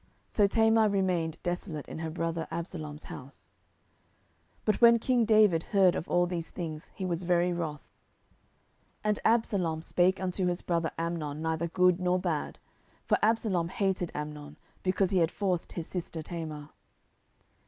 [0.29, 3.53] So Tamar remained desolate in her brother Absalom's house.
[4.65, 7.87] 10:013:021 But when king David heard of all these things, he was very wroth.
[9.05, 12.57] 10:013:022 And Absalom spake unto his brother Amnon neither good nor bad:
[13.05, 16.69] for Absalom hated Amnon, because he had forced his sister Tamar.